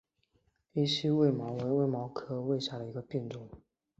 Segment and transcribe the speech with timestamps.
[0.73, 3.47] 稀序卫矛为卫矛科卫矛属下的一个种。